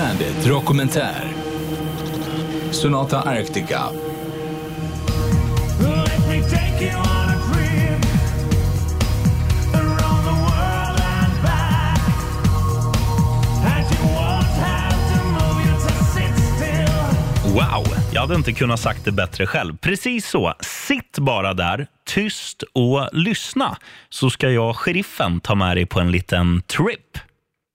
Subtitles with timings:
[0.00, 1.32] Bandit Dokumentär.
[2.70, 3.80] Sonata Arctica.
[17.44, 19.76] Wow, jag hade inte kunnat sagt det bättre själv.
[19.76, 20.54] Precis så.
[20.60, 23.76] Sitt bara där, tyst och lyssna
[24.08, 27.29] så ska jag, sheriffen, ta med dig på en liten trip.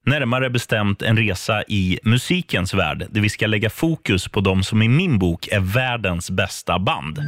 [0.06, 4.82] Närmare bestämt en resa i musikens värld där vi ska lägga fokus på de som
[4.82, 7.18] i min bok är världens bästa band.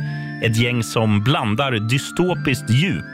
[0.42, 3.04] Ett gäng som blandar dystopiskt djup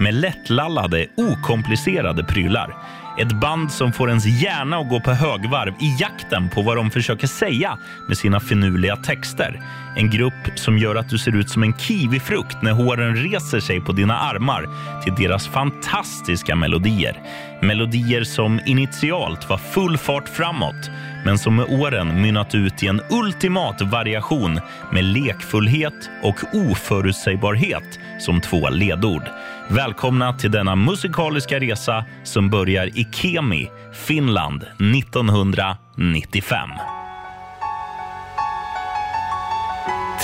[0.00, 2.76] med lättlallade, okomplicerade prylar.
[3.18, 6.90] Ett band som får ens hjärna att gå på högvarv i jakten på vad de
[6.90, 7.78] försöker säga
[8.08, 9.60] med sina finurliga texter.
[9.96, 13.80] En grupp som gör att du ser ut som en kiwifrukt när håren reser sig
[13.80, 14.68] på dina armar
[15.02, 17.22] till deras fantastiska melodier.
[17.62, 20.90] Melodier som initialt var full fart framåt
[21.24, 24.60] men som med åren mynnat ut i en ultimat variation
[24.92, 29.22] med lekfullhet och oförutsägbarhet som två ledord.
[29.68, 36.70] Välkomna till denna musikaliska resa som börjar i Kemi, Finland 1995.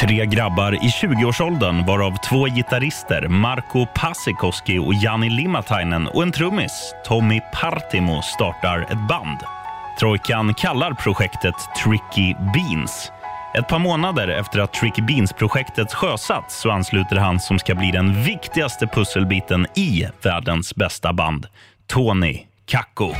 [0.00, 6.94] Tre grabbar i 20-årsåldern varav två gitarrister, Marko Pasikoski och Jani Limatainen och en trummis,
[7.04, 9.59] Tommy Partimo, startar ett band.
[10.00, 13.12] Trojkan kallar projektet Tricky Beans.
[13.58, 18.22] Ett par månader efter att Tricky Beans-projektet sjösatts så ansluter han som ska bli den
[18.22, 21.46] viktigaste pusselbiten i världens bästa band,
[21.86, 23.14] Tony Kakko.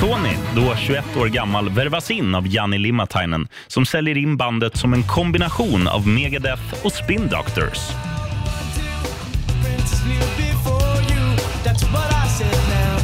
[0.00, 4.92] Tony, då 21 år gammal, värvas in av Janni Limatainen som säljer in bandet som
[4.92, 8.09] en kombination av Megadeth och Spin Doctors.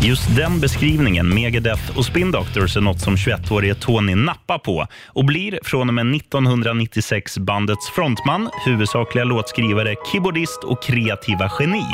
[0.03, 5.25] Just den beskrivningen, Megadeth och Spin Doctors, är något som 21-årige Tony nappar på och
[5.25, 11.85] blir från och med 1996 bandets frontman, huvudsakliga låtskrivare, keyboardist och kreativa geni.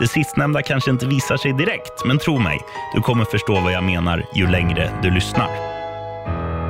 [0.00, 2.60] Det sistnämnda kanske inte visar sig direkt, men tro mig,
[2.94, 5.74] du kommer förstå vad jag menar ju längre du lyssnar.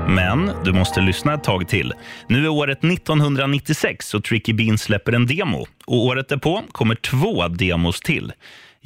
[0.08, 1.92] Men du måste lyssna ett tag till.
[2.28, 5.66] Nu är året 1996 och Tricky Beans släpper en demo.
[5.86, 8.32] Och året därpå kommer två demos till.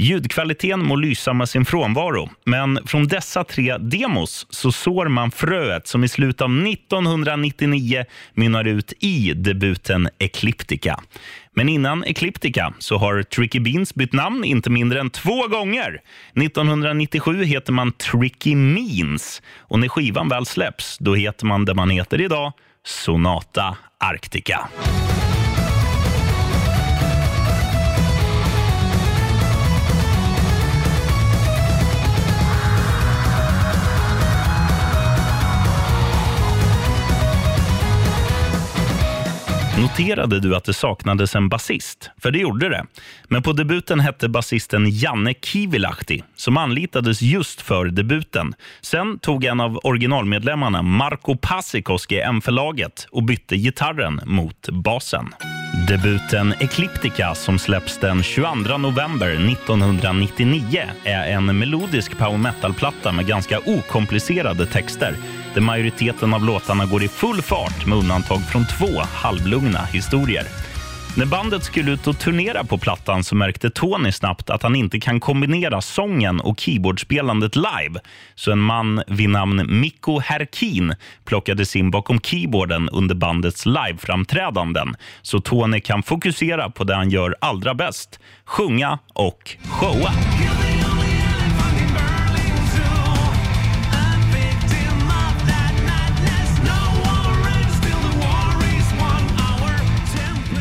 [0.00, 5.86] Ljudkvaliteten må lysa med sin frånvaro, men från dessa tre demos så sår man fröet
[5.86, 8.04] som i slutet av 1999
[8.34, 11.00] mynnar ut i debuten Ecliptica.
[11.54, 16.00] Men innan Ecliptica så har Tricky Beans bytt namn inte mindre än två gånger.
[16.34, 21.90] 1997 heter man Tricky Means och när skivan väl släpps då heter man det man
[21.90, 22.52] heter idag,
[22.84, 24.68] Sonata Arctica.
[39.80, 42.10] Noterade du att det saknades en basist?
[42.22, 42.84] För det gjorde det.
[43.24, 48.54] Men på debuten hette basisten Janne Kivilahti som anlitades just för debuten.
[48.80, 55.34] Sen tog en av originalmedlemmarna, Marko Pasikoski, M förlaget och bytte gitarren mot basen.
[55.88, 63.58] Debuten Ecliptica som släpps den 22 november 1999 är en melodisk power metal-platta med ganska
[63.58, 65.14] okomplicerade texter
[65.54, 70.44] där majoriteten av låtarna går i full fart med undantag från två halvlugna historier.
[71.18, 75.00] När bandet skulle ut och turnera på plattan så märkte Tony snabbt att han inte
[75.00, 78.00] kan kombinera sången och keyboardspelandet live.
[78.34, 80.94] Så en man vid namn Mikko Herkin
[81.24, 87.36] plockades in bakom keyboarden under bandets liveframträdanden så Tony kan fokusera på det han gör
[87.40, 90.10] allra bäst, sjunga och showa.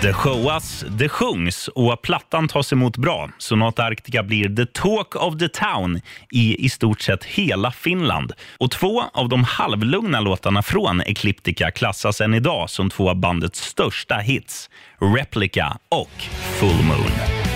[0.01, 3.29] Det showas, det sjungs och plattan tas emot bra.
[3.37, 6.01] Sonata Arctica blir the talk of the town
[6.31, 8.31] i i stort sett hela Finland.
[8.59, 13.61] Och två av de halvlugna låtarna från Ecliptica klassas än idag som två av bandets
[13.63, 14.69] största hits.
[15.17, 16.21] Replica och
[16.59, 17.46] Full Moon.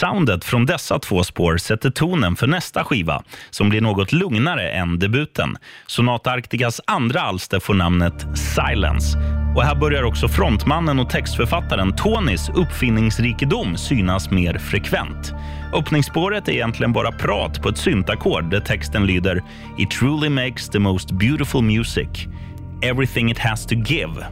[0.00, 4.98] Soundet från dessa två spår sätter tonen för nästa skiva som blir något lugnare än
[4.98, 5.56] debuten.
[5.86, 9.18] Sonata Arcticas andra alster får namnet Silence
[9.56, 15.32] Och här börjar också frontmannen och textförfattaren Tonys uppfinningsrikedom synas mer frekvent.
[15.74, 19.42] Öppningsspåret är egentligen bara prat på ett syntackord där texten lyder
[19.78, 22.08] “It truly makes the most beautiful music.
[22.82, 24.26] Everything it has to give.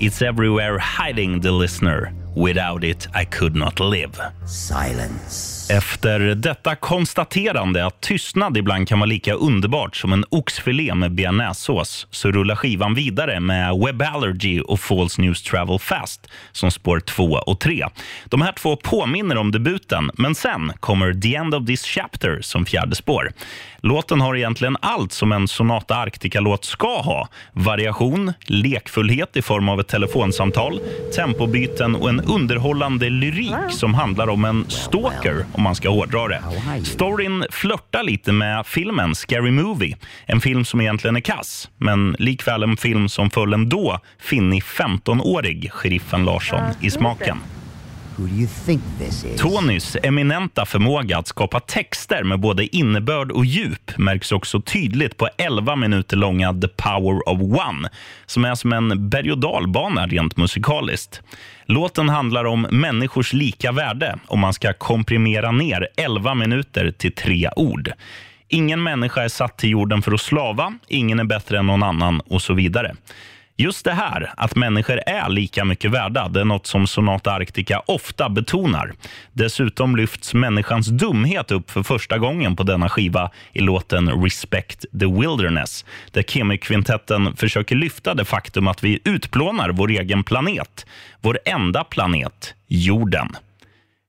[0.00, 2.21] It's everywhere hiding the listener.
[2.36, 4.10] Without it I could not live.”
[4.46, 5.52] Silence.
[5.74, 12.06] Efter detta konstaterande att tystnad ibland kan vara lika underbart som en oxfilé med bearnaisesås
[12.10, 17.24] så rullar skivan vidare med Web Allergy och False News Travel Fast som spår 2
[17.24, 17.84] och 3.
[18.24, 22.66] De här två påminner om debuten, men sen kommer The End of This Chapter som
[22.66, 23.32] fjärde spår.
[23.84, 27.28] Låten har egentligen allt som en Sonata Arctica-låt ska ha.
[27.52, 30.80] Variation, lekfullhet i form av ett telefonsamtal,
[31.16, 36.42] tempobyten och en underhållande lyrik som handlar om en stalker, om man ska hårdra det.
[36.84, 39.96] Storyn flörtar lite med filmen Scary Movie,
[40.26, 44.62] en film som egentligen är kass, men likväl en film som föll en då finnig
[44.62, 47.38] 15-årig sheriffen Larsson i smaken.
[49.38, 55.28] Tonys eminenta förmåga att skapa texter med både innebörd och djup märks också tydligt på
[55.38, 57.88] 11 minuter långa The Power of One
[58.26, 61.22] som är som en berg och dalbana rent musikaliskt.
[61.66, 67.50] Låten handlar om människors lika värde om man ska komprimera ner 11 minuter till tre
[67.56, 67.92] ord.
[68.48, 72.20] Ingen människa är satt till jorden för att slava, ingen är bättre än någon annan
[72.20, 72.94] och så vidare.
[73.62, 77.82] Just det här, att människor är lika mycket värda, det är något som Sonata Arctica
[77.86, 78.92] ofta betonar.
[79.32, 85.06] Dessutom lyfts människans dumhet upp för första gången på denna skiva i låten Respect the
[85.06, 90.86] Wilderness, där Kemi-kvintetten försöker lyfta det faktum att vi utplånar vår egen planet,
[91.20, 93.36] vår enda planet, jorden.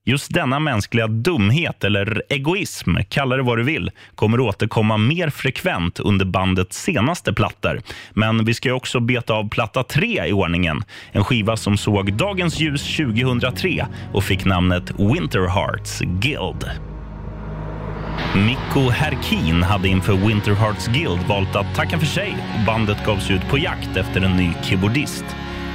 [0.06, 6.00] Just denna mänskliga dumhet, eller egoism, kalla det vad du vill, kommer återkomma mer frekvent
[6.00, 7.82] under bandets senaste plattor.
[8.14, 10.84] Men vi ska ju också beta av platta tre i ordningen.
[11.12, 16.66] En skiva som såg dagens ljus 2003 och fick namnet Winter Hearts Guild.
[18.36, 23.32] Mikko Herkin hade inför Winter Hearts Guild valt att tacka för sig och bandet gavs
[23.32, 25.26] ut på jakt efter en ny keyboardist.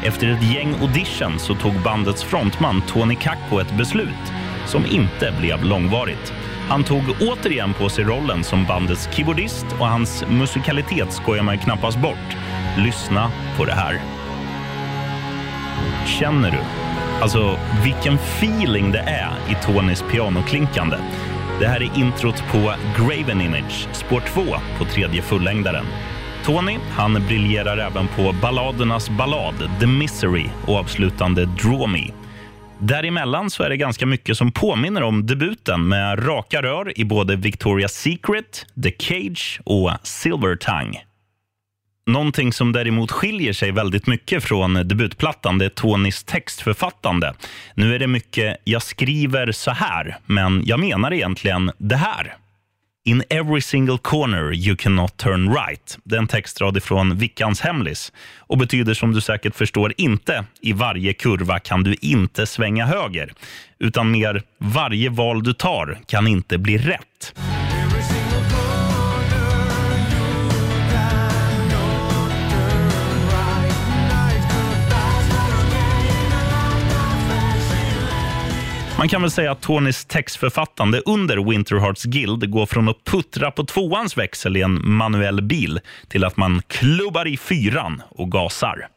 [0.04, 4.32] Efter ett gäng audition så tog bandets frontman Tony Kakko ett beslut
[4.66, 6.32] som inte blev långvarigt.
[6.68, 11.60] Han tog återigen på sig rollen som bandets keyboardist och hans musikalitet skojar man ju
[11.60, 12.36] knappast bort.
[12.78, 14.00] Lyssna på det här.
[16.06, 16.58] Känner du?
[17.22, 20.96] Alltså, vilken feeling det är i Tonys pianoklinkande.
[21.60, 24.42] Det här är introt på Graven Image, spår 2
[24.78, 25.86] på tredje fullängdaren.
[26.48, 32.10] Tony han briljerar även på balladernas ballad The Misery och avslutande Draw Me.
[32.78, 37.36] Däremellan så är det ganska mycket som påminner om debuten med raka rör i både
[37.36, 41.00] Victoria's Secret, The Cage och Silver Tongue.
[42.06, 47.34] Någonting som däremot skiljer sig väldigt mycket från debutplattan det är Tonys textförfattande.
[47.74, 52.36] Nu är det mycket jag skriver så här, men jag menar egentligen det här.
[53.08, 55.98] In every single corner you cannot turn right.
[56.04, 60.72] Det är en textrad ifrån Vickans hemlis och betyder som du säkert förstår inte i
[60.72, 63.32] varje kurva kan du inte svänga höger,
[63.78, 67.34] utan mer varje val du tar kan inte bli rätt.
[78.98, 83.64] Man kan väl säga att Tonys textförfattande under WinterHearts Guild går från att puttra på
[83.64, 88.88] tvåans växel i en manuell bil till att man klubbar i fyran och gasar.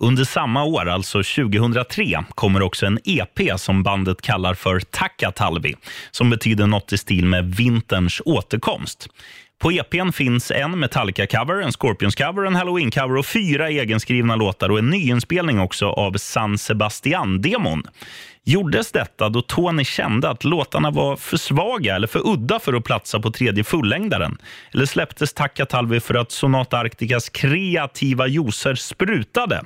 [0.00, 5.74] Under samma år, alltså 2003, kommer också en EP som bandet kallar för Takatalvi,
[6.10, 9.08] som betyder något i stil med vinterns återkomst.
[9.58, 14.90] På EPn finns en Metallica-cover, en Scorpions-cover, en Halloween-cover och fyra egenskrivna låtar och en
[14.90, 17.82] nyinspelning också av San Sebastian-demon.
[18.44, 22.84] Gjordes detta då Tony kände att låtarna var för svaga eller för udda för att
[22.84, 24.38] platsa på tredje fullängdaren?
[24.72, 29.62] Eller släpptes Takatalvi för att Sonata Arcticas kreativa juicer sprutade?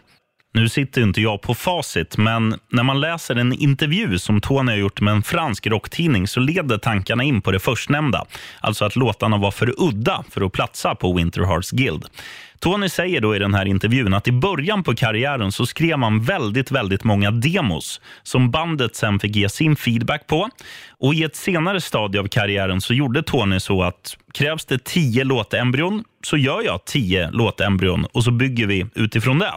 [0.53, 4.79] Nu sitter inte jag på facit, men när man läser en intervju som Tony har
[4.79, 8.25] gjort med en fransk rocktidning så leder tankarna in på det förstnämnda.
[8.61, 12.05] Alltså att låtarna var för udda för att platsa på Winter Hearts Guild.
[12.59, 16.23] Tony säger då i den här intervjun att i början på karriären så skrev man
[16.23, 20.49] väldigt, väldigt många demos som bandet sen fick ge sin feedback på.
[20.99, 25.25] Och i ett senare stadie av karriären så gjorde Tony så att krävs det tio
[25.25, 29.53] låtembryon så gör jag tio låtembryon och så bygger vi utifrån det.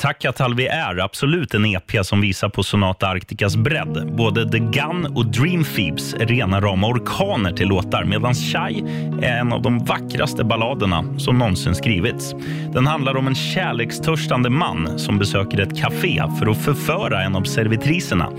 [0.00, 4.12] Takatalvi är absolut en EP som visar på Sonata Arcticas bredd.
[4.16, 8.82] Både The Gun och Dream Thieves är rena rama orkaner till låtar medan Shy
[9.22, 12.34] är en av de vackraste balladerna som någonsin skrivits.
[12.72, 17.42] Den handlar om en kärlekstörstande man som besöker ett café för att förföra en av
[17.42, 18.30] servitriserna.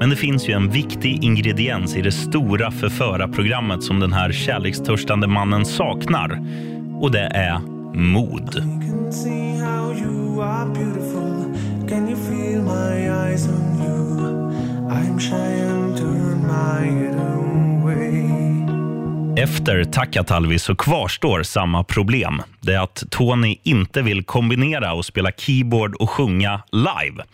[0.00, 5.26] Men det finns ju en viktig ingrediens i det stora förförarprogrammet som den här kärlekstörstande
[5.26, 6.40] mannen saknar.
[7.00, 7.58] Och det är
[7.94, 8.62] mod
[10.44, 11.54] are beautiful.
[11.88, 14.20] Can you feel my eyes on you?
[14.90, 18.24] I'm shy and turn my head away.
[19.42, 22.42] Efter Takatalvi så kvarstår samma problem.
[22.60, 27.24] Det är att Tony inte vill kombinera och spela keyboard och sjunga live.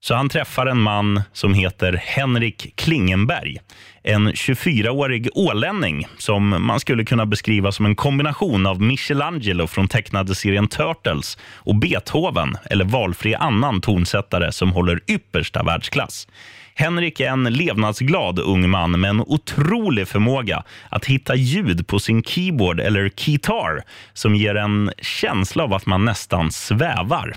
[0.00, 3.58] Så han träffar en man som heter Henrik Klingenberg.
[4.04, 10.34] En 24-årig ålänning som man skulle kunna beskriva som en kombination av Michelangelo från tecknade
[10.34, 16.28] serien Turtles och Beethoven eller valfri annan tonsättare som håller yppersta världsklass.
[16.74, 22.22] Henrik är en levnadsglad ung man med en otrolig förmåga att hitta ljud på sin
[22.22, 23.82] keyboard eller kitar
[24.12, 27.34] som ger en känsla av att man nästan svävar.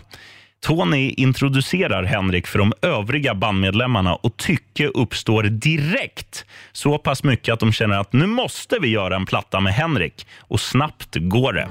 [0.64, 6.46] Tony introducerar Henrik för de övriga bandmedlemmarna och tycke uppstår direkt.
[6.72, 10.28] Så pass mycket att de känner att nu måste vi göra en platta med Henrik.
[10.40, 11.68] Och snabbt går det.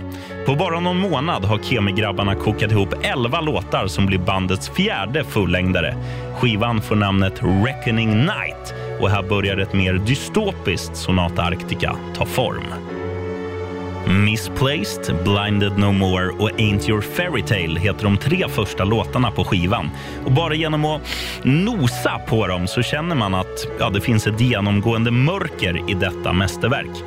[0.47, 5.97] På bara någon månad har Kemigrabbarna kokat ihop 11 låtar som blir bandets fjärde fullängdare.
[6.39, 12.94] Skivan får namnet Reckoning Night och här börjar ett mer dystopiskt Sonata Arctica ta form.
[14.07, 19.45] Misplaced, Blinded No More och Ain't Your Fairy Tale heter de tre första låtarna på
[19.45, 19.91] skivan.
[20.25, 21.03] Och bara genom att
[21.43, 26.33] nosa på dem så känner man att ja, det finns ett genomgående mörker i detta
[26.33, 27.03] mästerverk.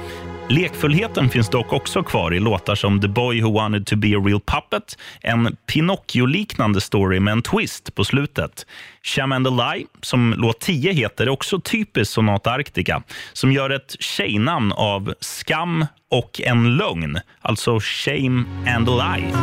[0.50, 4.24] Lekfullheten finns dock också kvar i låtar som The Boy Who Wanted To Be A
[4.26, 8.66] Real Puppet, en Pinocchio-liknande story med en twist på slutet.
[9.04, 13.70] Sham and the Lie, som låt 10 heter, är också typiskt Sonata Arctica, som gör
[13.70, 18.44] ett tjejnamn av skam och en lögn, alltså Shame
[18.76, 19.34] and a Lie.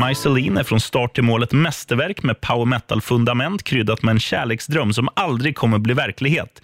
[0.00, 4.02] Spår 7, My Celine, är från start till mål ett mästerverk med power metal-fundament kryddat
[4.02, 6.62] med en kärleksdröm som aldrig kommer bli verklighet.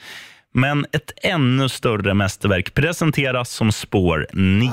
[0.54, 4.70] Men ett ännu större mästerverk presenteras som spår 9.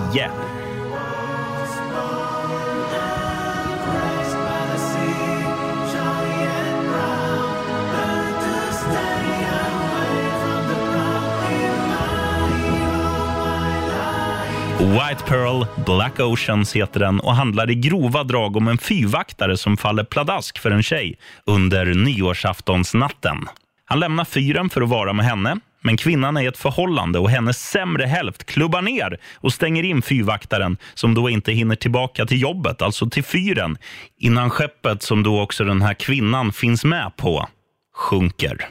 [14.93, 19.77] White Pearl, Black Oceans heter den och handlar i grova drag om en fyrvaktare som
[19.77, 23.37] faller pladask för en tjej under nyårsaftonsnatten.
[23.85, 27.29] Han lämnar fyren för att vara med henne, men kvinnan är i ett förhållande och
[27.29, 32.41] hennes sämre hälft klubbar ner och stänger in fyrvaktaren som då inte hinner tillbaka till
[32.41, 33.77] jobbet, alltså till fyren,
[34.17, 37.47] innan skeppet som då också den här kvinnan finns med på
[37.95, 38.69] sjunker.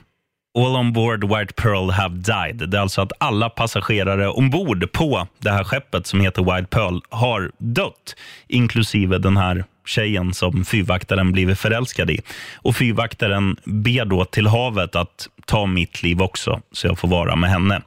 [0.55, 2.71] All on board White Pearl have died.
[2.71, 7.01] Det är alltså att alla passagerare ombord på det här skeppet som heter White Pearl
[7.11, 8.17] har dött,
[8.49, 12.21] inklusive den här tjejen som fyrvaktaren blivit förälskad i.
[12.57, 17.37] Och fyrvaktaren ber då till havet att ta mitt liv också, så jag får vara
[17.37, 17.83] med henne.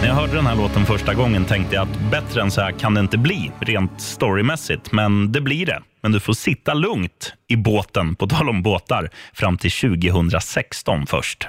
[0.00, 2.72] När jag hörde den här låten första gången tänkte jag att bättre än så här
[2.72, 4.92] kan det inte bli, rent storymässigt.
[4.92, 5.82] Men det blir det.
[6.02, 11.48] Men du får sitta lugnt i båten, på tal om båtar, fram till 2016 först.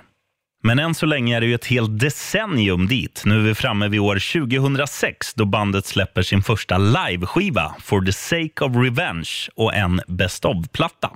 [0.64, 3.24] Men än så länge är det ju ett helt decennium dit.
[3.26, 8.14] Nu är vi framme vid år 2006 då bandet släpper sin första liveskiva, For the
[8.14, 11.10] sake of revenge, och en Best of-platta.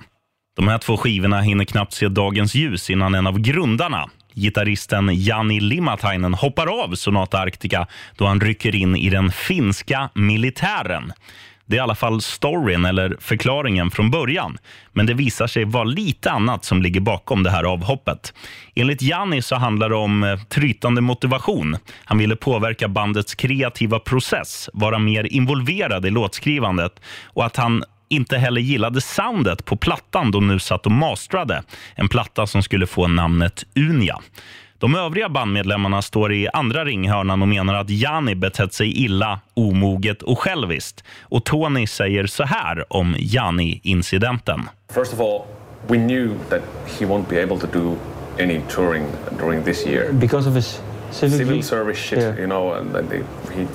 [0.56, 5.60] De här två skivorna hinner knappt se dagens ljus innan en av grundarna, gitarristen Jani
[5.60, 7.86] Limatainen, hoppar av Sonata Arctica
[8.16, 11.12] då han rycker in i den finska militären.
[11.66, 14.58] Det är i alla fall storyn eller förklaringen från början.
[14.92, 18.34] Men det visar sig vara lite annat som ligger bakom det här avhoppet.
[18.74, 21.76] Enligt Janni så handlar det om eh, trytande motivation.
[22.04, 28.36] Han ville påverka bandets kreativa process, vara mer involverad i låtskrivandet och att han inte
[28.36, 31.62] heller gillade soundet på plattan de nu satt och mastrade.
[31.94, 34.18] En platta som skulle få namnet Unia.
[34.78, 40.22] De övriga bandmedlemmarna står i andra ringhörnan och menar att Jani betett sig illa, omoget
[40.22, 41.04] och själviskt.
[41.22, 44.68] Och Tony säger så här om Jani-incidenten.
[44.94, 45.42] First of all,
[45.88, 46.60] we knew that
[46.98, 47.96] he won't be able to do
[48.42, 49.04] any touring
[49.40, 50.12] during this year.
[50.12, 50.80] Because of his
[51.10, 52.38] civic, Civil service shit, Yeah.
[52.38, 53.12] you know, and
[53.54, 53.66] he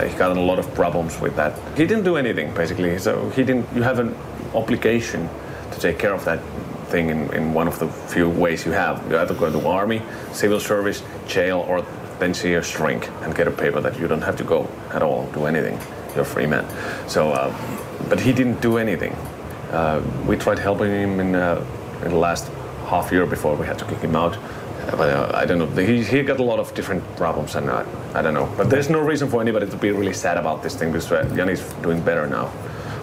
[0.00, 1.58] he got in a lot of problems with that.
[1.76, 2.98] He didn't do anything basically.
[2.98, 3.66] So he didn't.
[3.74, 4.14] You have an
[4.54, 5.28] obligation
[5.72, 6.40] to take care of that
[6.88, 9.10] thing in, in one of the few ways you have.
[9.10, 11.84] You either go to army, civil service, jail, or
[12.18, 15.02] then see a shrink and get a paper that you don't have to go at
[15.02, 15.78] all, do anything.
[16.14, 16.64] You're a free man.
[17.08, 17.50] So, uh,
[18.08, 19.12] but he didn't do anything.
[19.72, 21.64] Uh, we tried helping him in, uh,
[22.04, 22.48] in the last
[22.86, 24.36] half year before we had to kick him out.
[24.90, 25.66] But uh, I don't know.
[25.84, 27.84] He, he got a lot of different problems, and I,
[28.14, 28.48] I don't know.
[28.56, 31.34] But there's no reason for anybody to be really sad about this thing because uh,
[31.36, 32.48] Yanni's doing better now.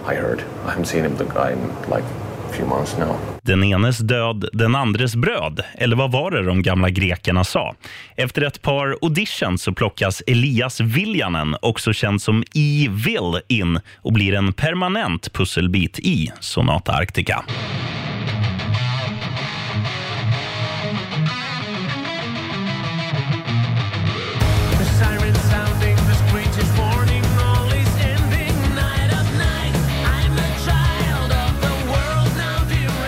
[0.05, 0.43] I heard.
[0.65, 1.59] I haven't seen him, the guy, in
[1.89, 2.05] like
[2.49, 3.15] a few months now.
[3.41, 5.63] Den enes död, den andres bröd.
[5.73, 7.75] Eller vad var det de gamla grekerna sa?
[8.15, 14.33] Efter ett par auditions så plockas Elias Viljanen, också känd som E-Will, in och blir
[14.33, 17.43] en permanent pusselbit i Sonata Arctica.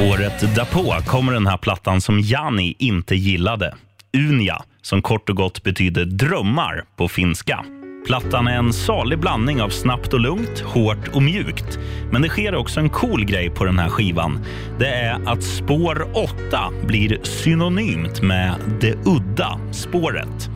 [0.10, 3.75] Året därpå kommer den här plattan som Jani inte gillade.
[4.17, 7.65] Unia, som kort och gott betyder drömmar på finska.
[8.08, 11.79] Plattan är en salig blandning av snabbt och lugnt, hårt och mjukt.
[12.12, 14.46] Men det sker också en cool grej på den här skivan.
[14.79, 20.50] Det är att spår 8 blir synonymt med det udda spåret.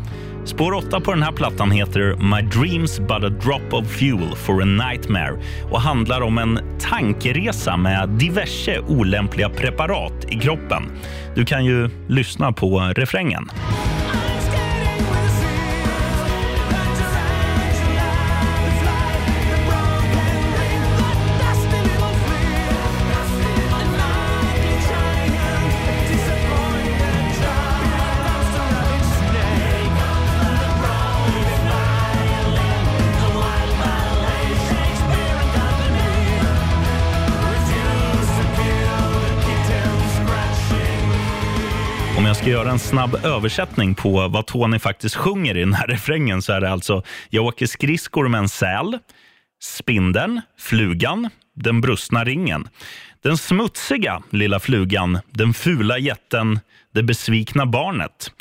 [0.46, 4.62] Spår 8 på den här plattan heter My Dreams But A Drop of Fuel for
[4.62, 5.40] a Nightmare
[5.72, 10.84] och handlar om en tankeresa med diverse olämpliga preparat i kroppen.
[11.36, 13.50] Du kan ju lyssna på refrängen.
[42.46, 46.54] Ska göra en snabb översättning på vad Tony faktiskt sjunger i den här refrängen så
[46.54, 49.00] är det alltså Jag åker skridskor med en säl,
[49.62, 52.68] spindeln, flugan, den brustna ringen.
[53.24, 56.60] Den smutsiga lilla flugan, den fula jätten,
[56.94, 58.32] det besvikna barnet.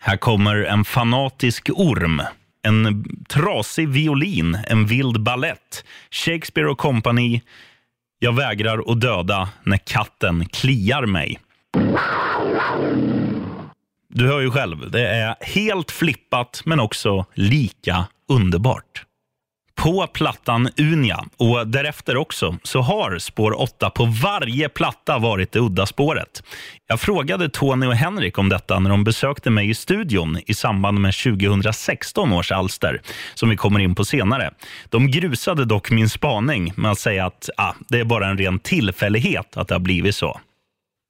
[0.00, 2.22] Här kommer en fanatisk orm,
[2.62, 7.42] en trasig violin, en vild ballett, Shakespeare och kompani.
[8.18, 11.40] Jag vägrar att döda när katten kliar mig.
[14.16, 19.04] Du hör ju själv, det är helt flippat men också lika underbart.
[19.74, 25.58] På plattan Unia och därefter också så har spår 8 på varje platta varit det
[25.58, 26.42] udda spåret.
[26.86, 31.00] Jag frågade Tony och Henrik om detta när de besökte mig i studion i samband
[31.00, 33.00] med 2016 års alster
[33.34, 34.50] som vi kommer in på senare.
[34.88, 38.58] De grusade dock min spaning med att säga att ah, det är bara en ren
[38.58, 40.40] tillfällighet att det har blivit så.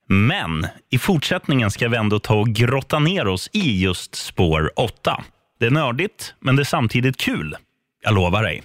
[0.09, 5.25] Men i fortsättningen ska vi ändå ta och grotta ner oss i just spår 8.
[5.61, 7.57] Det är nördigt, men det är samtidigt kul.
[8.05, 8.63] Jag lovar dig.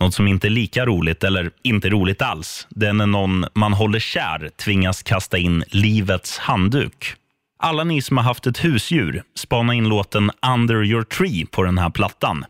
[0.00, 3.72] Något som inte är lika roligt, eller inte roligt alls, det är när någon man
[3.72, 7.14] håller kär tvingas kasta in livets handduk.
[7.62, 11.78] Alla ni som har haft ett husdjur, spana in låten Under your tree på den
[11.78, 12.44] här plattan.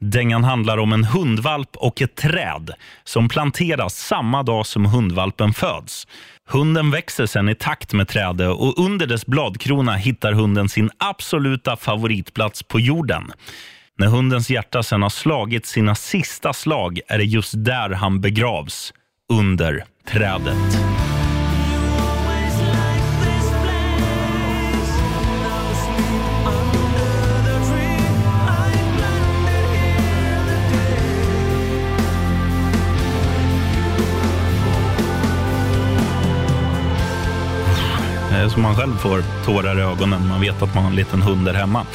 [0.00, 2.70] Dängan handlar om en hundvalp och ett träd
[3.04, 6.06] som planteras samma dag som hundvalpen föds.
[6.48, 11.76] Hunden växer sen i takt med trädet och under dess bladkrona hittar hunden sin absoluta
[11.76, 13.32] favoritplats på jorden.
[13.98, 18.92] När hundens hjärta sen har slagit sina sista slag är det just där han begravs,
[19.32, 21.13] under trädet.
[38.34, 40.28] Eh, så man själv får tårar i ögonen.
[40.28, 41.86] Man vet att man har en liten hund där hemma.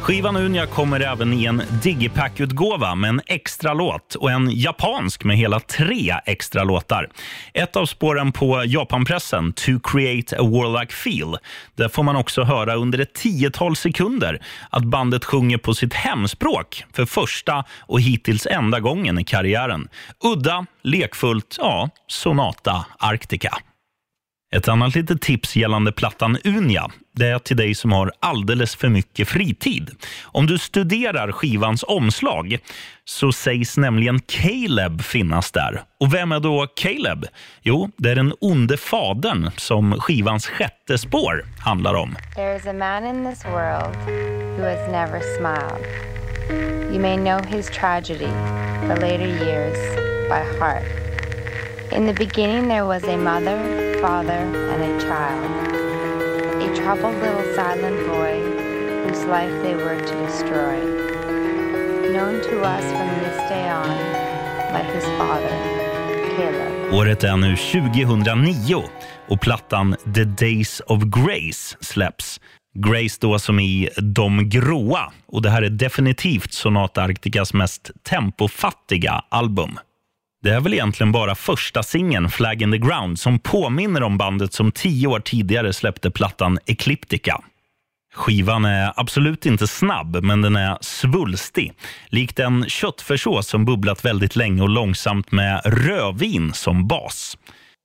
[0.00, 5.36] Skivan Unia kommer även i en digipack-utgåva med en extra låt och en japansk med
[5.36, 7.08] hela tre extra låtar.
[7.52, 11.36] Ett av spåren på Japanpressen, To create a warlike feel,
[11.74, 16.84] där får man också höra under ett tiotal sekunder att bandet sjunger på sitt hemspråk
[16.92, 19.88] för första och hittills enda gången i karriären.
[20.24, 23.58] Udda, lekfullt, ja, Sonata Arctica.
[24.56, 28.88] Ett annat litet tips gällande plattan Unia det är till dig som har alldeles för
[28.88, 29.90] mycket fritid.
[30.22, 32.58] Om du studerar skivans omslag
[33.04, 35.82] så sägs nämligen Caleb finnas där.
[36.00, 37.26] Och vem är då Caleb?
[37.62, 42.16] Jo, det är den onde fadern som skivans sjätte spår handlar om.
[42.34, 43.96] There is a man in this world
[44.56, 46.08] who has never smiled.
[46.92, 48.32] You may know his tragedy,
[48.88, 49.96] the later years,
[50.28, 50.84] by heart.
[51.92, 55.50] In the beginning, there was a mother, father, and a child.
[56.62, 58.34] A troubled little silent boy
[59.04, 60.76] whose life they were to destroy.
[62.12, 63.96] Known to us from this day on
[64.72, 65.56] by his father,
[66.36, 66.92] Caleb.
[66.92, 68.84] Året är nu 2009
[69.28, 72.40] och plattan The Days of Grace släpps.
[72.74, 75.12] Grace då som i De gråa.
[75.26, 79.78] Och det här är definitivt Sonata Arcticas mest tempofattiga album.
[80.48, 84.52] Det är väl egentligen bara första singeln, Flag in the Ground, som påminner om bandet
[84.52, 87.40] som tio år tidigare släppte plattan Ecliptica.
[88.14, 91.72] Skivan är absolut inte snabb, men den är svulstig.
[92.08, 97.38] Likt en köttfärssås som bubblat väldigt länge och långsamt med rödvin som bas.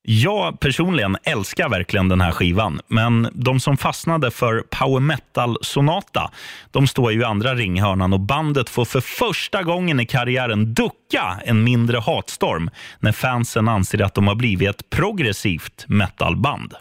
[0.06, 6.32] Jag personligen älskar verkligen den här skivan, men de som fastnade för power metal-sonata,
[6.72, 11.40] de står ju i andra ringhörnan och bandet får för första gången i karriären ducka
[11.46, 16.74] en mindre hatstorm när fansen anser att de har blivit ett progressivt metalband.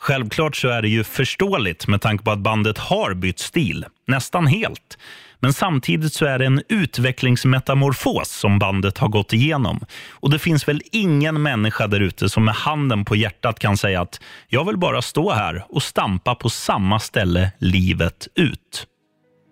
[0.00, 4.46] Självklart så är det ju förståeligt med tanke på att bandet har bytt stil, nästan
[4.46, 4.98] helt.
[5.40, 9.80] Men samtidigt så är det en utvecklingsmetamorfos som bandet har gått igenom.
[10.10, 14.00] Och det finns väl ingen människa där ute som med handen på hjärtat kan säga
[14.00, 18.86] att jag vill bara stå här och stampa på samma ställe livet ut.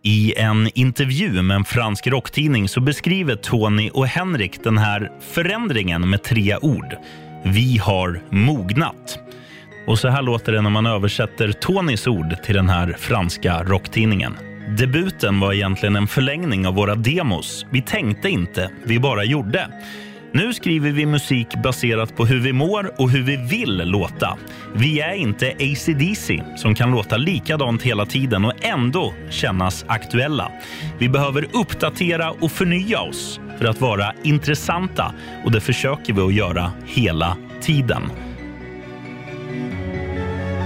[0.05, 6.11] I en intervju med en fransk rocktidning så beskriver Tony och Henrik den här förändringen
[6.11, 6.96] med tre ord.
[7.44, 9.18] Vi har mognat.
[9.87, 14.37] Och så här låter det när man översätter Tonys ord till den här franska rocktidningen.
[14.68, 17.66] Debuten var egentligen en förlängning av våra demos.
[17.70, 19.68] Vi tänkte inte, vi bara gjorde.
[20.33, 24.38] Nu skriver vi musik baserat på hur vi mår och hur vi vill låta.
[24.74, 30.50] Vi är inte AC/DC som kan låta likadant hela tiden och ändå kännas aktuella.
[30.98, 36.35] Vi behöver uppdatera och förnya oss för att vara intressanta och det försöker vi att
[36.35, 38.02] göra hela tiden.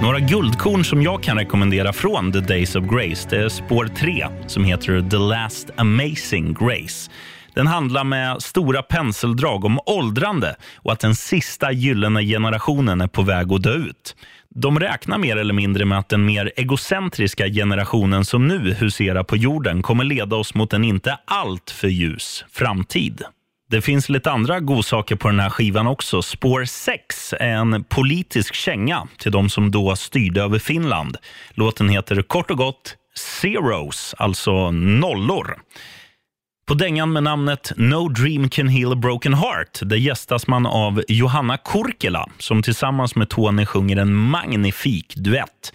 [0.03, 4.27] Några guldkorn som jag kan rekommendera från The Days of Grace det är spår 3
[4.47, 7.11] som heter The Last Amazing Grace.
[7.55, 13.23] Den handlar med stora penseldrag om åldrande och att den sista gyllene generationen är på
[13.23, 14.17] väg att dö ut.
[14.49, 19.37] De räknar mer eller mindre med att den mer egocentriska generationen som nu huserar på
[19.37, 23.23] jorden kommer leda oss mot en inte allt för ljus framtid.
[23.71, 26.23] Det finns lite andra godsaker på den här skivan också.
[26.23, 31.17] Spår 6 är en politisk känga till de som då styrde över Finland.
[31.51, 35.59] Låten heter kort och gott Zeros, alltså nollor.
[36.67, 41.03] På dängan med namnet No Dream Can Heal a Broken Heart där gästas man av
[41.09, 45.73] Johanna Kurkela som tillsammans med Tony sjunger en magnifik duett.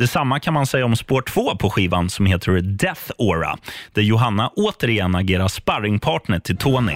[0.00, 3.56] Detsamma kan man säga om spår 2 på skivan som heter Death Aura
[3.92, 6.92] där Johanna återigen agerar sparringpartner till Tony.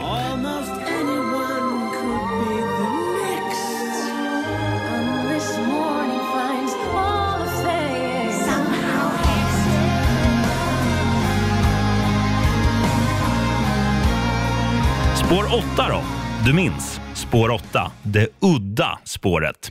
[15.16, 16.02] Spår 8 då?
[16.46, 17.00] Du minns?
[17.14, 19.70] Spår 8, det udda spåret.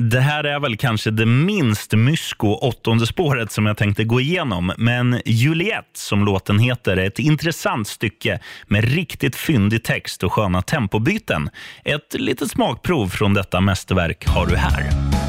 [0.00, 4.72] Det här är väl kanske det minst mysko åttonde spåret som jag tänkte gå igenom.
[4.76, 10.62] Men Juliette, som låten heter, är ett intressant stycke med riktigt fyndig text och sköna
[10.62, 11.50] tempobyten.
[11.84, 15.25] Ett litet smakprov från detta mästerverk har du här.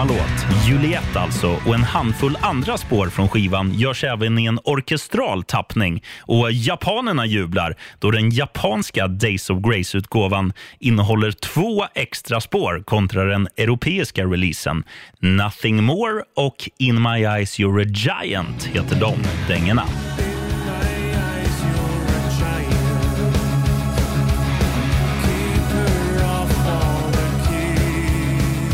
[0.00, 4.58] Samma låt, Juliette alltså, och en handfull andra spår från skivan görs även i en
[4.64, 6.02] orkestral tappning.
[6.20, 13.48] Och japanerna jublar då den japanska Days of Grace-utgåvan innehåller två extra spår kontra den
[13.56, 14.84] europeiska releasen.
[15.18, 19.14] Nothing More och In My Eyes You're a Giant heter de
[19.48, 19.84] dängorna.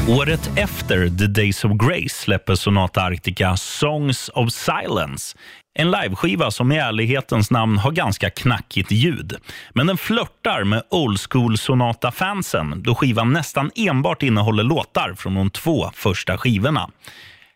[0.08, 5.36] Året efter The Days of Grace släpper Sonata Arctica Songs of Silence.
[5.78, 9.36] En liveskiva som i ärlighetens namn har ganska knackigt ljud.
[9.74, 15.50] Men den flörtar med old school Sonata-fansen då skivan nästan enbart innehåller låtar från de
[15.50, 16.90] två första skivorna.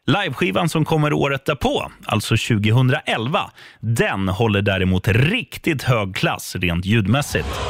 [0.06, 7.60] Liveskivan som kommer året därpå, alltså 2011, den håller däremot riktigt hög klass rent ljudmässigt.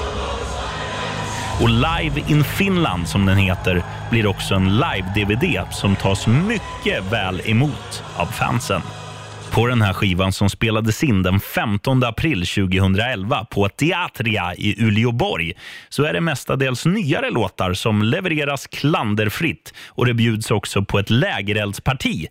[1.62, 7.40] Och Live in Finland, som den heter, blir också en live-DVD som tas mycket väl
[7.44, 8.80] emot av fansen.
[9.50, 15.52] På den här skivan som spelades in den 15 april 2011 på Teatria i Uleåborg
[15.88, 21.10] så är det mestadels nyare låtar som levereras klanderfritt och det bjuds också på ett
[21.10, 22.26] lägereldsparti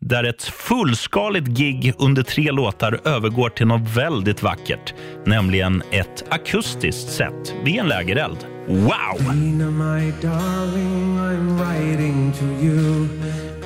[0.00, 4.94] där ett fullskaligt gig under tre låtar övergår till något väldigt vackert,
[5.26, 8.51] nämligen ett akustiskt set vid en lägereld.
[8.68, 9.16] Wow!
[9.34, 13.08] Nina, my darling, I'm writing to you.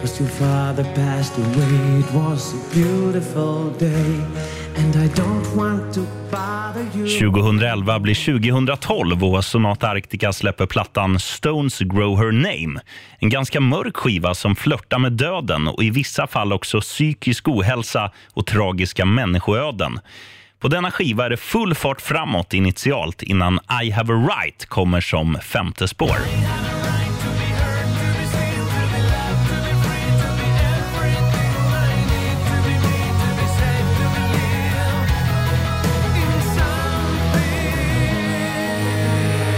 [0.01, 2.01] Cause your father passed away.
[2.01, 4.21] It was a beautiful day.
[4.77, 7.19] And I don't want to bother you.
[7.19, 12.81] 2011 blir 2012 och Sonata Arctica släpper plattan Stones Grow Her Name.
[13.19, 18.11] En ganska mörk skiva som flörtar med döden och i vissa fall också psykisk ohälsa
[18.35, 20.01] och tragiska människoöden.
[20.61, 25.01] På denna skiva är det full fart framåt initialt innan I have a right kommer
[25.01, 26.17] som femte spår.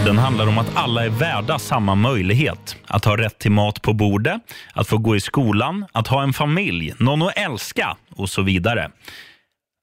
[0.06, 2.76] Den handlar om att alla är värda samma möjlighet.
[2.86, 4.40] Att ha rätt till mat på bordet,
[4.72, 8.90] att få gå i skolan, att ha en familj, någon att älska och så vidare.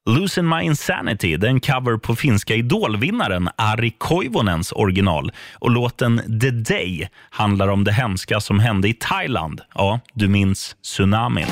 [0.08, 5.32] Losing My Insanity det är en cover på finska idolvinnaren Ari Koivunens original.
[5.54, 9.62] Och låten The Day handlar om det hemska som hände i Thailand.
[9.76, 11.48] Ja, du minns tsunamin.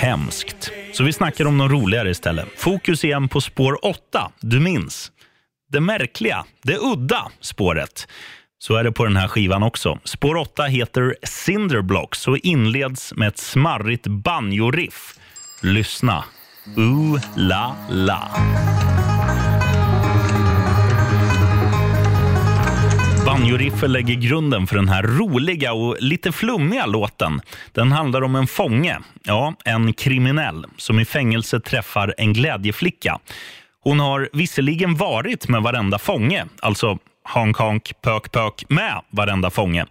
[0.00, 0.70] Hemskt.
[0.92, 2.48] Så vi snackar om något roligare istället.
[2.56, 4.30] Fokus igen på spår 8.
[4.40, 5.12] Du minns.
[5.72, 8.08] Det märkliga, det udda spåret.
[8.58, 9.98] Så är det på den här skivan också.
[10.04, 15.18] Spår 8 heter Cinderblocks och inleds med ett smarrigt banjo-riff.
[15.62, 16.24] Lyssna.
[16.76, 18.28] Ooh la la.
[23.40, 27.40] Banjo-riffet lägger grunden för den här roliga och lite flummiga låten.
[27.72, 33.18] Den handlar om en fånge, ja, en kriminell, som i fängelse träffar en glädjeflicka.
[33.82, 36.98] Hon har visserligen varit med varenda fånge, alltså
[37.28, 39.86] honk honk, pök pök med varenda fånge.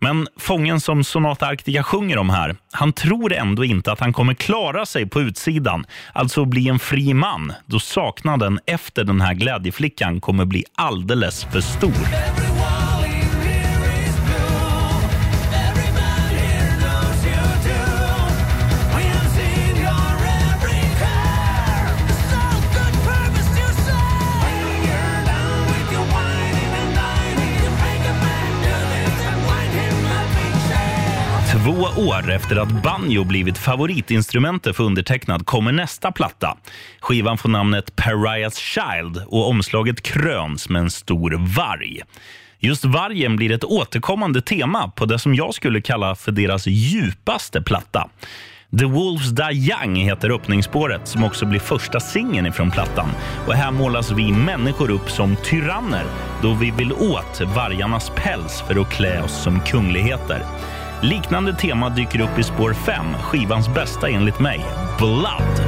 [0.00, 4.34] Men fången som Sonata Arctica sjunger om här, han tror ändå inte att han kommer
[4.34, 10.20] klara sig på utsidan, alltså bli en fri man, då saknaden efter den här glädjeflickan
[10.20, 12.45] kommer bli alldeles för stor.
[31.66, 36.56] Två år efter att banjo blivit favoritinstrumentet för undertecknad kommer nästa platta.
[37.00, 42.00] Skivan får namnet Pariah's Child och omslaget kröns med en stor varg.
[42.58, 47.62] Just vargen blir ett återkommande tema på det som jag skulle kalla för deras djupaste
[47.62, 48.08] platta.
[48.78, 53.08] The Wolves Die Young heter öppningsspåret som också blir första singeln ifrån plattan.
[53.46, 56.04] Och här målas vi människor upp som tyranner
[56.42, 60.42] då vi vill åt vargarnas päls för att klä oss som kungligheter.
[61.02, 64.64] Liknande tema dyker upp i spår 5, skivans bästa enligt mig,
[64.98, 65.65] Blood.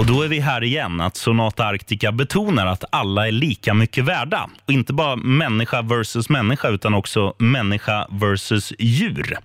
[0.00, 4.04] Och då är vi här igen, att Sonata Arctica betonar att alla är lika mycket
[4.04, 4.50] värda.
[4.64, 9.38] Och inte bara människa versus människa, utan också människa versus djur.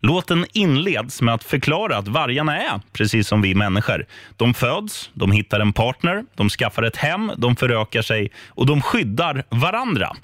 [0.00, 4.06] Låten inleds med att förklara att vargarna är precis som vi människor.
[4.36, 8.82] De föds, de hittar en partner, de skaffar ett hem, de förökar sig och de
[8.82, 10.16] skyddar varandra.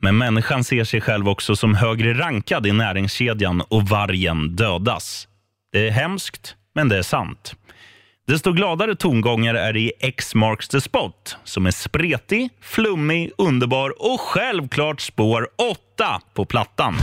[0.00, 5.28] Men människan ser sig själv också som högre rankad i näringskedjan och vargen dödas.
[5.72, 7.56] Det är hemskt, men det är sant.
[8.26, 14.12] Desto gladare tongångar är det i X marks the spot som är spretig, flummig, underbar
[14.12, 15.48] och självklart spår
[15.96, 16.94] 8 på plattan.
[16.94, 17.00] On.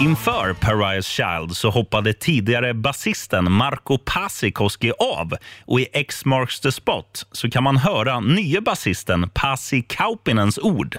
[0.00, 5.34] Inför Pariah's Child så hoppade tidigare basisten Marco Pasikoski av
[5.66, 10.98] och i X marks the spot så kan man höra nye basisten Pasi Kaupinens ord.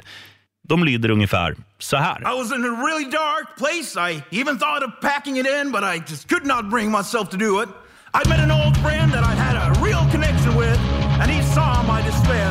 [0.67, 2.19] De lyder ungefär så här.
[2.21, 4.11] I was in a really dark place.
[4.11, 7.37] I even thought of packing it in, but I just could not bring myself to
[7.37, 7.69] do it.
[8.13, 10.79] I met an old friend that I had a real connection with,
[11.21, 12.49] and he saw my despair.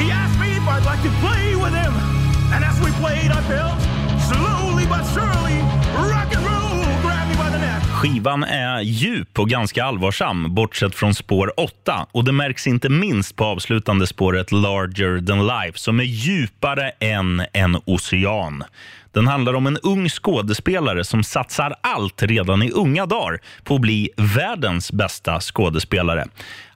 [0.00, 1.94] He asked me if I'd like to play with him,
[2.52, 3.78] and as we played, I felt
[4.28, 5.73] slowly but surely
[8.04, 12.06] Skivan är djup och ganska allvarsam, bortsett från spår 8.
[12.12, 17.42] Och det märks inte minst på avslutande spåret Larger than life, som är djupare än
[17.52, 18.64] en ocean.
[19.14, 23.80] Den handlar om en ung skådespelare som satsar allt redan i unga dagar på att
[23.80, 26.24] bli världens bästa skådespelare.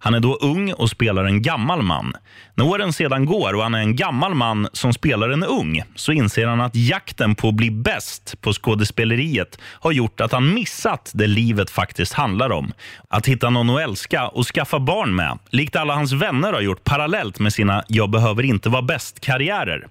[0.00, 2.12] Han är då ung och spelar en gammal man.
[2.54, 6.12] När åren sedan går och han är en gammal man som spelar en ung så
[6.12, 11.10] inser han att jakten på att bli bäst på skådespeleriet har gjort att han missat
[11.14, 12.72] det livet faktiskt handlar om.
[13.08, 16.84] Att hitta någon att älska och skaffa barn med, likt alla hans vänner har gjort
[16.84, 19.86] parallellt med sina “jag behöver inte vara bäst”-karriärer.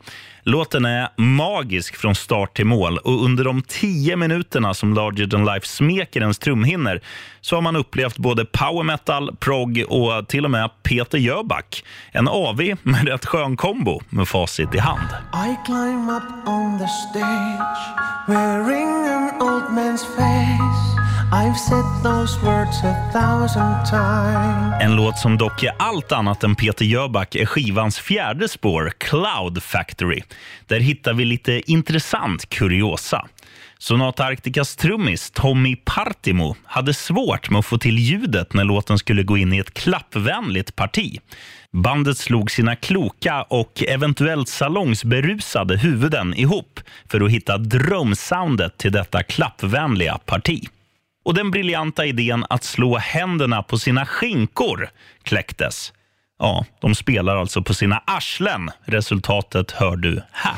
[0.48, 5.46] Låten är magisk från start till mål och under de tio minuterna som Larger than
[5.46, 7.02] life smeker ens trumhinnor
[7.42, 11.84] så har man upplevt både power metal, prog och till och med Peter Jöback.
[12.12, 15.10] En AV med rätt skön kombo med facit i hand.
[15.34, 17.80] I climb up on the stage,
[18.28, 20.97] wearing an old man's face.
[21.32, 24.82] I've said those words a thousand times.
[24.82, 29.64] En låt som dock är allt annat än Peter Jöback är skivans fjärde spår, Cloud
[29.64, 30.22] Factory.
[30.68, 33.28] Där hittar vi lite intressant kuriosa.
[33.78, 39.24] Sonata Arcticas trummis Tommy Partimo hade svårt med att få till ljudet när låten skulle
[39.24, 41.20] gå in i ett klappvänligt parti.
[41.72, 49.24] Bandet slog sina kloka och eventuellt salongsberusade huvuden ihop för att hitta drömsoundet till detta
[49.24, 50.68] klappvänliga parti.
[51.28, 54.90] Och den briljanta idén att slå händerna på sina skinkor
[55.24, 55.94] kläcktes.
[56.40, 58.72] Ja, de spelar alltså på sina arslen.
[58.86, 60.56] Resultatet hör du här.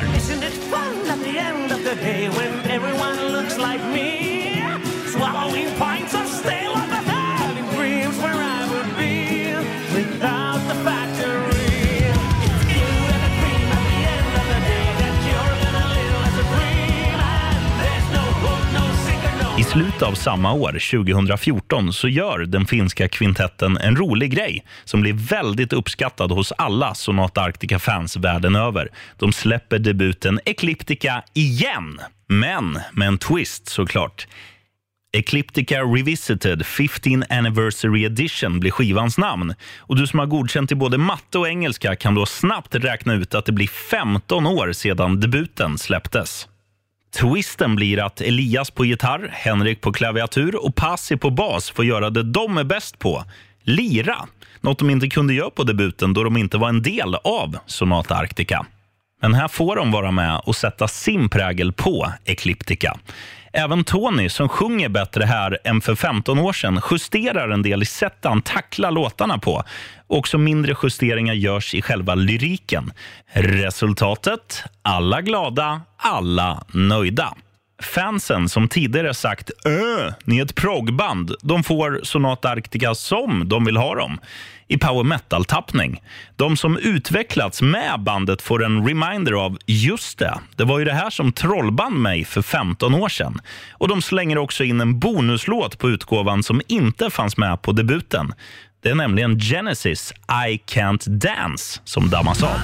[19.80, 25.14] Slutet av samma år, 2014, så gör den finska kvintetten en rolig grej som blir
[25.14, 28.90] väldigt uppskattad hos alla Sonata Arctica-fans världen över.
[29.18, 34.28] De släpper debuten Ecliptica igen, men med en twist såklart.
[35.18, 39.54] Ecliptica Revisited 15 Anniversary Edition blir skivans namn.
[39.78, 43.36] Och Du som har godkänt i både matte och engelska kan då snabbt räkna ut
[43.36, 46.48] att det blir 15 år sedan debuten släpptes.
[47.12, 52.10] Twisten blir att Elias på gitarr, Henrik på klaviatur och Pasi på bas får göra
[52.10, 53.24] det de är bäst på,
[53.64, 54.28] lira.
[54.62, 58.16] Något de inte kunde göra på debuten då de inte var en del av Sonata
[58.16, 58.66] Arctica.
[59.22, 62.98] Men här får de vara med och sätta sin prägel på Ecliptica.
[63.54, 67.86] Även Tony, som sjunger bättre här än för 15 år sedan, justerar en del i
[67.86, 69.64] sättet han tacklar låtarna på.
[70.08, 72.92] Också mindre justeringar görs i själva lyriken.
[73.34, 74.64] Resultatet?
[74.82, 77.34] Alla glada, alla nöjda.
[77.82, 83.66] Fansen som tidigare sagt “Öh, ni är ett proggband, de får Sonata Arctica som de
[83.66, 84.20] vill ha dem
[84.70, 86.02] i power metal-tappning.
[86.36, 90.94] De som utvecklats med bandet får en reminder av just det, det var ju det
[90.94, 93.42] här som trollband mig för 15 år sedan.
[93.72, 98.34] Och de slänger också in en bonuslåt på utgåvan som inte fanns med på debuten.
[98.84, 100.14] Det är nämligen Genesis
[100.48, 102.60] I Can't Dance som dammas av.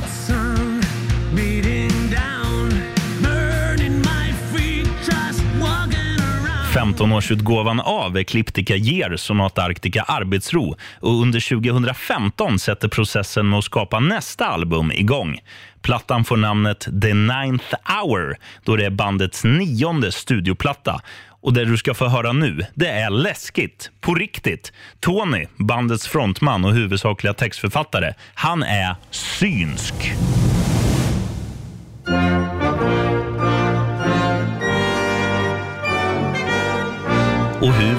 [6.75, 13.99] 15-årsutgåvan av Ecliptica ger Sonata Arctica arbetsro och under 2015 sätter processen med att skapa
[13.99, 15.39] nästa album igång.
[15.81, 21.01] Plattan får namnet The Ninth Hour då det är bandets nionde studioplatta.
[21.41, 23.91] Och det du ska få höra nu, det är läskigt.
[24.01, 24.73] På riktigt.
[24.99, 29.95] Tony, bandets frontman och huvudsakliga textförfattare, han är synsk.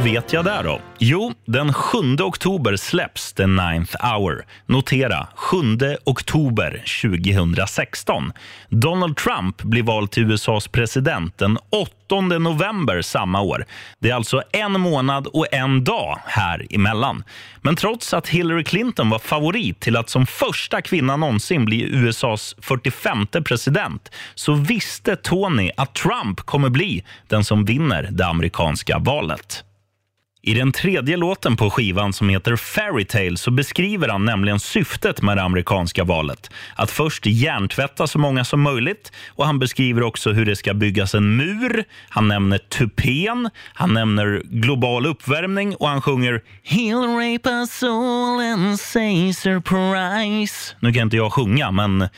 [0.06, 0.80] Vet jag det då?
[0.98, 4.44] Jo, den 7 oktober släpps The Ninth Hour.
[4.66, 5.56] Notera, 7
[6.04, 8.32] oktober 2016.
[8.68, 13.64] Donald Trump blir vald till USAs president den 8 november samma år.
[13.98, 17.24] Det är alltså en månad och en dag här emellan.
[17.62, 22.54] Men trots att Hillary Clinton var favorit till att som första kvinna någonsin bli USAs
[22.58, 29.65] 45 president så visste Tony att Trump kommer bli den som vinner det amerikanska valet.
[30.46, 35.36] I den tredje låten på skivan som heter Fairytale så beskriver han nämligen syftet med
[35.36, 36.50] det amerikanska valet.
[36.74, 41.14] Att först hjärntvätta så många som möjligt och han beskriver också hur det ska byggas
[41.14, 41.84] en mur.
[42.08, 48.80] Han nämner tupén, han nämner global uppvärmning och han sjunger He'll rape us all and
[48.80, 50.76] say surprise.
[50.80, 52.08] Nu kan inte jag sjunga, men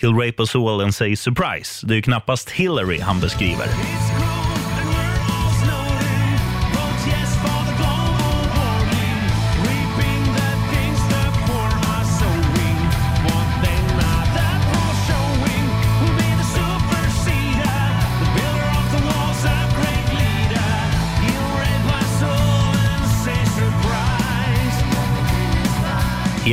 [0.00, 1.86] He'll rape us all and say surprise.
[1.86, 3.66] Det är ju knappast Hillary han beskriver.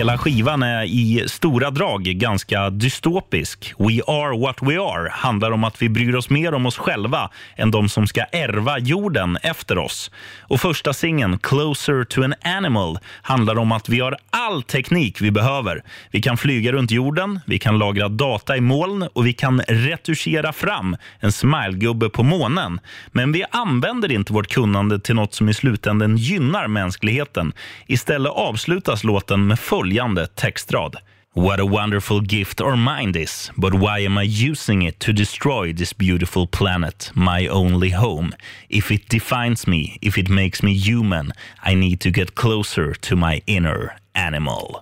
[0.02, 3.74] Hela skivan är i stora drag ganska dystopisk.
[3.78, 7.30] We are what we are handlar om att vi bryr oss mer om oss själva
[7.56, 10.12] än de som ska ärva jorden efter oss.
[10.40, 15.32] Och första singeln, Closer to an animal, handlar om att vi har all teknik vi
[15.32, 15.84] behöver.
[16.12, 20.54] Vi kan flyga runt jorden, vi kan lagra data i moln och vi kan retuschera
[20.54, 22.80] fram en smilegubbe på månen.
[23.12, 27.54] Men vi använder inte vårt kunnande till något som i slutändan gynnar mänskligheten.
[27.88, 29.60] Istället avslutas låten med
[29.92, 30.96] följande textrad.
[31.34, 35.74] What a wonderful gift our mind is, but why am I using it to destroy
[35.74, 38.32] this beautiful planet, my only home?
[38.70, 41.32] If it defines me, if it makes me human,
[41.64, 44.82] I need to get closer to my inner animal.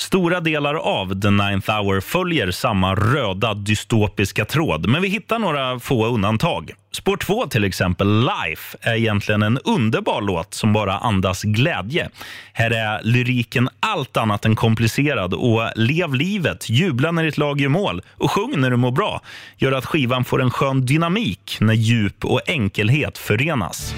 [0.00, 5.80] Stora delar av The Ninth Hour följer samma röda dystopiska tråd, men vi hittar några
[5.80, 6.70] få undantag.
[6.92, 12.08] Spår 2 till exempel, Life, är egentligen en underbar låt som bara andas glädje.
[12.52, 17.68] Här är lyriken allt annat än komplicerad och lev livet, jubla när ditt lag gör
[17.68, 19.20] mål och sjung när du mår bra
[19.56, 23.94] gör att skivan får en skön dynamik när djup och enkelhet förenas.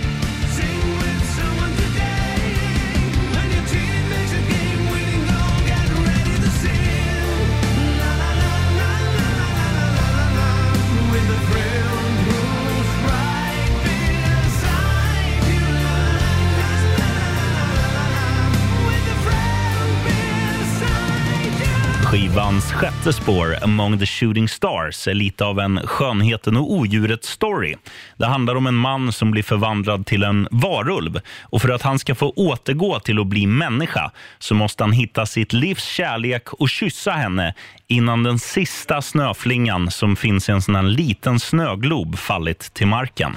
[22.12, 27.76] Skivans sjätte spår, Among the shooting stars, är lite av en skönheten och odjuret story.
[28.16, 31.98] Det handlar om en man som blir förvandlad till en varulv och för att han
[31.98, 36.68] ska få återgå till att bli människa så måste han hitta sitt livs kärlek och
[36.68, 37.54] kyssa henne
[37.86, 43.34] innan den sista snöflingan som finns i en sån här liten snöglob fallit till marken.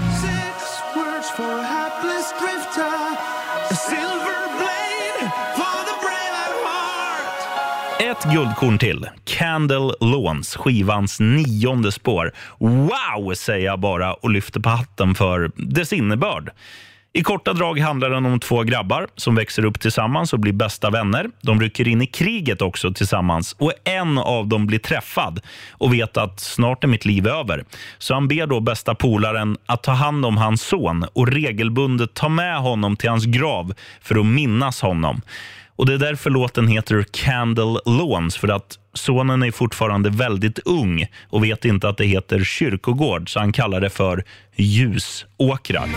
[8.00, 9.08] Ett guldkorn till.
[9.24, 12.32] Candle Lawns, skivans nionde spår.
[12.60, 16.52] Wow, säger jag bara och lyfter på hatten för dess innebörd.
[17.14, 20.90] I korta drag handlar den om två grabbar som växer upp tillsammans och blir bästa
[20.90, 21.30] vänner.
[21.42, 25.40] De rycker in i kriget också tillsammans och en av dem blir träffad
[25.72, 27.66] och vet att snart är mitt liv över.
[27.98, 32.30] Så han ber då bästa polaren att ta hand om hans son och regelbundet ta
[32.30, 35.22] med honom till hans grav för att minnas honom.
[35.76, 41.08] Och Det är därför låten heter Candle Lawns, för att sonen är fortfarande väldigt ung
[41.30, 44.24] och vet inte att det heter kyrkogård, så han kallar det för
[44.56, 45.90] ljusåkrar.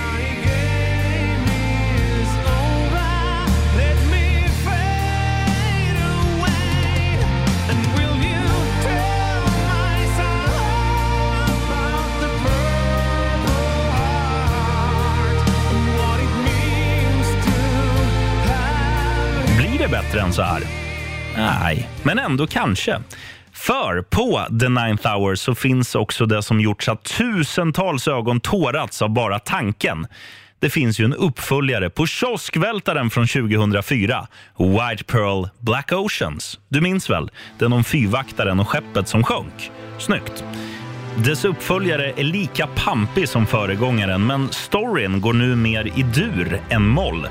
[19.90, 20.62] Det bättre än så här?
[21.36, 23.00] Nej, men ändå kanske.
[23.52, 28.40] För på The Ninth Hour så finns också det som gjort så att tusentals ögon
[28.40, 30.06] tårats av bara tanken.
[30.60, 34.26] Det finns ju en uppföljare på kioskvältaren från 2004,
[34.58, 36.58] White Pearl Black Oceans.
[36.68, 37.30] Du minns väl?
[37.58, 39.70] Den om fyrvaktaren och skeppet som sjönk.
[39.98, 40.44] Snyggt.
[41.16, 46.86] Dess uppföljare är lika pampig som föregångaren men storyn går nu mer i dur än
[46.86, 47.26] moll.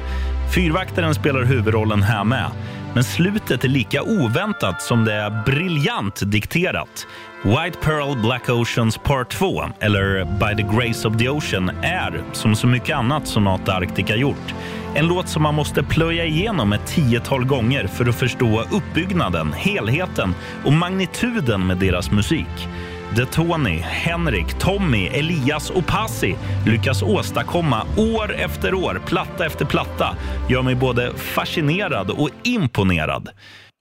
[0.54, 2.52] Fyrvaktaren spelar huvudrollen här med,
[2.94, 7.08] men slutet är lika oväntat som det är briljant dikterat.
[7.44, 12.56] White Pearl Black Oceans Part 2, eller By the Grace of the Ocean, är, som
[12.56, 14.54] så mycket annat Sonata Arctica gjort,
[14.96, 20.36] en låt som man måste plöja igenom ett tiotal gånger för att förstå uppbyggnaden, helheten
[20.66, 22.68] och magnituden med deras musik.
[23.16, 26.36] Det Tony, Henrik, Tommy, Elias och Passi
[26.66, 30.16] lyckas åstadkomma år efter år, platta efter platta,
[30.50, 33.30] gör mig både fascinerad och imponerad.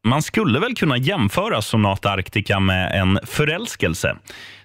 [0.06, 4.16] Man skulle väl kunna jämföra Sonata Arctica med en förälskelse.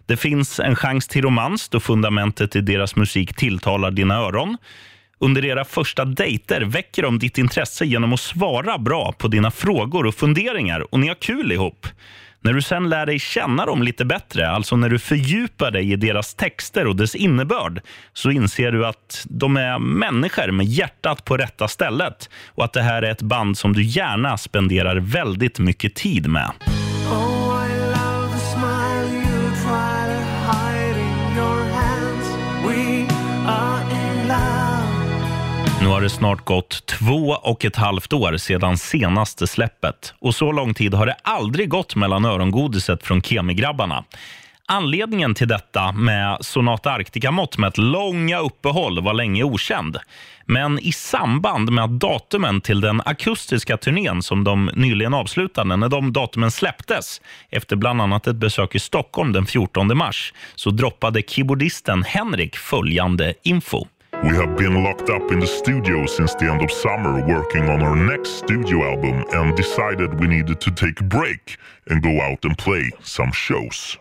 [0.05, 4.57] Det finns en chans till romans då fundamentet i deras musik tilltalar dina öron.
[5.19, 10.05] Under era första dejter väcker de ditt intresse genom att svara bra på dina frågor
[10.05, 11.87] och funderingar och ni har kul ihop.
[12.43, 15.95] När du sen lär dig känna dem lite bättre, alltså när du fördjupar dig i
[15.95, 17.81] deras texter och dess innebörd,
[18.13, 22.81] så inser du att de är människor med hjärtat på rätta stället och att det
[22.81, 26.51] här är ett band som du gärna spenderar väldigt mycket tid med.
[35.81, 40.51] Nu har det snart gått två och ett halvt år sedan senaste släppet och så
[40.51, 44.03] lång tid har det aldrig gått mellan örongodiset från Kemigrabbarna.
[44.65, 49.97] Anledningen till detta med Sonata Arctica-mått med ett långa uppehåll var länge okänd.
[50.45, 55.89] Men i samband med att datumen till den akustiska turnén som de nyligen avslutade, när
[55.89, 61.21] de datumen släpptes efter bland annat ett besök i Stockholm den 14 mars, så droppade
[61.27, 63.85] keyboardisten Henrik följande info.
[64.23, 67.81] We have been locked up in the studio since the end of summer working on
[67.81, 71.57] our next studio album and decided we needed to take a break
[71.87, 73.97] and go out and play some shows.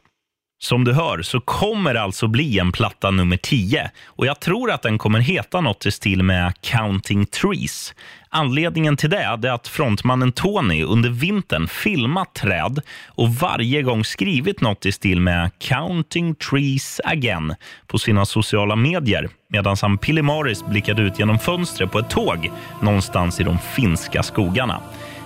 [0.62, 4.70] Som du hör så kommer det alltså bli en platta nummer 10 och jag tror
[4.70, 7.94] att den kommer heta något i stil med Counting Trees.
[8.28, 14.60] Anledningen till det är att frontmannen Tony under vintern filmat träd och varje gång skrivit
[14.60, 17.54] något i stil med Counting Trees Again
[17.86, 22.50] på sina sociala medier medan han pillemariskt blickade ut genom fönstret på ett tåg
[22.82, 24.80] någonstans i de finska skogarna.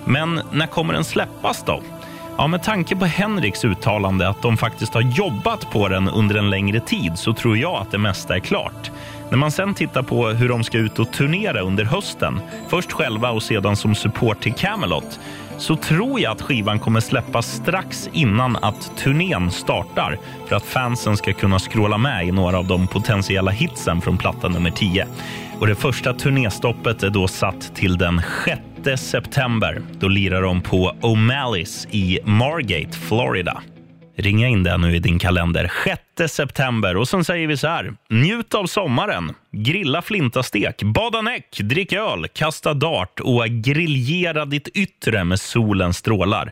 [0.05, 1.81] Men när kommer den släppas då?
[2.37, 6.49] Ja, med tanke på Henriks uttalande att de faktiskt har jobbat på den under en
[6.49, 8.91] längre tid så tror jag att det mesta är klart.
[9.29, 13.31] När man sen tittar på hur de ska ut och turnera under hösten, först själva
[13.31, 15.19] och sedan som support till Camelot,
[15.57, 20.17] så tror jag att skivan kommer släppas strax innan att turnén startar
[20.47, 24.47] för att fansen ska kunna skråla med i några av de potentiella hitsen från platta
[24.47, 25.07] nummer 10.
[25.59, 28.21] Och det första turnéstoppet är då satt till den
[28.83, 29.81] 6 september.
[29.99, 33.61] Då lirar de på O'Malley's i Margate, Florida.
[34.17, 35.71] Ringa in det nu i din kalender.
[36.17, 36.97] 6 september.
[36.97, 37.93] Och sen säger vi så här.
[38.09, 39.33] Njut av sommaren.
[39.51, 46.51] Grilla flintastek, bada näck, drick öl, kasta dart och griljera ditt yttre med solens strålar.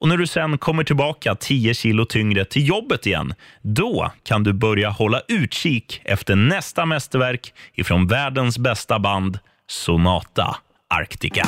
[0.00, 4.52] Och när du sen kommer tillbaka 10 kilo tyngre till jobbet igen, då kan du
[4.52, 10.56] börja hålla utkik efter nästa mästerverk ifrån världens bästa band, Sonata
[10.94, 11.46] Arctica.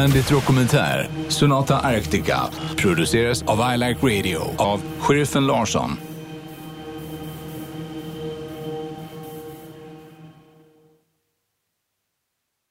[0.00, 6.09] Bandit Dokumentär, Sonata Arctica, produceras av I Like Radio av Sheriffen Larsson.